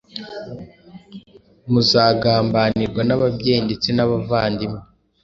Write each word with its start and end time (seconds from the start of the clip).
Muzagambanirwa 1.71 3.01
n’ababyeyi 3.05 3.59
ndetse 3.67 3.89
n’abavandimwe, 3.93 4.79